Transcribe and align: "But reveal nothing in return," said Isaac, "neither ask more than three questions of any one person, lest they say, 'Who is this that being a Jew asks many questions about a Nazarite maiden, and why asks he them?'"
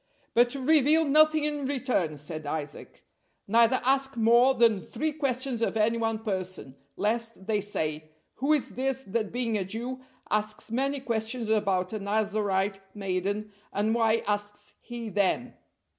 "But 0.33 0.55
reveal 0.55 1.05
nothing 1.05 1.43
in 1.43 1.67
return," 1.67 2.17
said 2.17 2.47
Isaac, 2.47 3.05
"neither 3.47 3.79
ask 3.85 4.17
more 4.17 4.55
than 4.55 4.81
three 4.81 5.11
questions 5.11 5.61
of 5.61 5.77
any 5.77 5.99
one 5.99 6.17
person, 6.23 6.75
lest 6.97 7.45
they 7.45 7.61
say, 7.61 8.09
'Who 8.37 8.51
is 8.51 8.69
this 8.69 9.03
that 9.03 9.31
being 9.31 9.59
a 9.59 9.63
Jew 9.63 10.01
asks 10.31 10.71
many 10.71 11.01
questions 11.01 11.51
about 11.51 11.93
a 11.93 11.99
Nazarite 11.99 12.79
maiden, 12.95 13.51
and 13.71 13.93
why 13.93 14.23
asks 14.25 14.73
he 14.81 15.09
them?'" 15.09 15.53